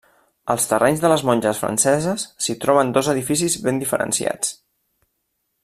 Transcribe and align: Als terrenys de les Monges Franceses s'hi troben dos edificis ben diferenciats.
Als 0.51 0.63
terrenys 0.69 1.03
de 1.03 1.11
les 1.11 1.23
Monges 1.29 1.59
Franceses 1.63 2.25
s'hi 2.45 2.57
troben 2.65 2.95
dos 2.97 3.11
edificis 3.15 3.59
ben 3.67 3.83
diferenciats. 3.85 4.51